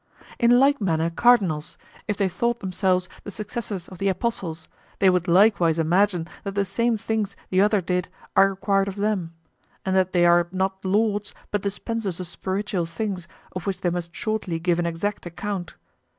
In 0.39 0.59
like 0.59 0.81
manner 0.81 1.11
cardinals, 1.11 1.77
if 2.07 2.17
they 2.17 2.27
thought 2.27 2.59
themselves 2.59 3.07
the 3.23 3.29
successors 3.29 3.87
of 3.87 3.99
the 3.99 4.07
apostles, 4.09 4.67
they 4.97 5.11
would 5.11 5.27
likewise 5.27 5.77
imagine 5.77 6.27
that 6.43 6.55
the 6.55 6.65
same 6.65 6.97
things 6.97 7.35
the 7.51 7.61
other 7.61 7.81
did 7.81 8.09
are 8.35 8.49
required 8.49 8.87
of 8.87 8.95
them, 8.95 9.35
and 9.85 9.95
that 9.95 10.11
they 10.11 10.25
are 10.25 10.47
not 10.51 10.83
lords 10.83 11.35
but 11.51 11.61
dispensers 11.61 12.19
of 12.19 12.27
spiritual 12.27 12.87
things 12.87 13.27
of 13.55 13.67
which 13.67 13.81
they 13.81 13.91
must 13.91 14.15
shortly 14.15 14.57
give 14.57 14.79
an 14.79 14.87
exact 14.87 15.27
account. 15.27 15.75